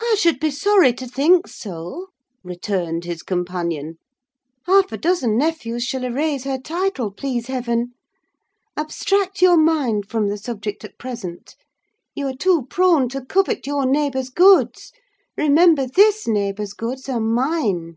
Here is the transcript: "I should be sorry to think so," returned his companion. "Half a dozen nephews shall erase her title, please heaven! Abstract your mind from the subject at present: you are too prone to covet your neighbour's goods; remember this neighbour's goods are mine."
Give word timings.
"I 0.00 0.16
should 0.18 0.40
be 0.40 0.50
sorry 0.50 0.94
to 0.94 1.06
think 1.06 1.46
so," 1.46 2.06
returned 2.42 3.04
his 3.04 3.22
companion. 3.22 3.98
"Half 4.66 4.90
a 4.90 4.96
dozen 4.96 5.36
nephews 5.36 5.84
shall 5.84 6.02
erase 6.04 6.44
her 6.44 6.56
title, 6.56 7.10
please 7.10 7.48
heaven! 7.48 7.92
Abstract 8.74 9.42
your 9.42 9.58
mind 9.58 10.08
from 10.08 10.28
the 10.28 10.38
subject 10.38 10.82
at 10.82 10.96
present: 10.96 11.56
you 12.14 12.26
are 12.28 12.32
too 12.34 12.68
prone 12.70 13.10
to 13.10 13.22
covet 13.22 13.66
your 13.66 13.84
neighbour's 13.84 14.30
goods; 14.30 14.92
remember 15.36 15.86
this 15.86 16.26
neighbour's 16.26 16.72
goods 16.72 17.06
are 17.10 17.20
mine." 17.20 17.96